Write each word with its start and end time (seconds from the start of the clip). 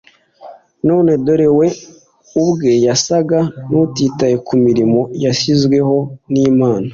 none 0.87 1.11
dore 1.25 1.47
we 1.59 1.67
ubwe 2.41 2.71
yasaga 2.85 3.39
n'utitaye 3.69 4.35
ku 4.47 4.53
mirimo 4.65 4.99
yashyizweho 5.23 5.97
n'Imana. 6.31 6.89